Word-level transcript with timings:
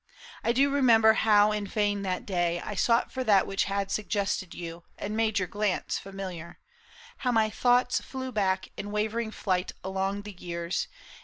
I 0.43 0.51
do 0.51 0.71
remember 0.71 1.13
how 1.13 1.51
in 1.51 1.67
vain 1.67 2.01
that 2.01 2.25
day 2.25 2.59
I 2.61 2.73
sought 2.73 3.11
for 3.11 3.23
that 3.23 3.45
which 3.45 3.65
had 3.65 3.91
suggested 3.91 4.55
you 4.55 4.83
And 4.97 5.15
made 5.15 5.37
your 5.37 5.47
glance 5.47 5.99
familiar; 5.99 6.57
how 7.17 7.31
my 7.31 7.51
thoughts 7.51 8.01
Flew 8.01 8.31
back 8.31 8.69
in 8.77 8.89
wavering 8.89 9.29
flight 9.29 9.73
along 9.83 10.23
the 10.23 10.33
years. 10.33 10.87